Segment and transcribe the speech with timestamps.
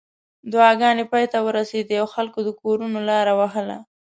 [0.51, 3.77] دعاګانې پای ته ورسېدې او خلکو د کورونو لار وهله.